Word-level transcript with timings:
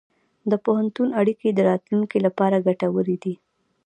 د 0.51 0.53
پوهنتون 0.65 1.09
اړیکې 1.21 1.47
د 1.53 1.59
راتلونکي 1.69 2.17
لپاره 2.25 2.63
ګټورې 2.67 3.17
دي. 3.23 3.33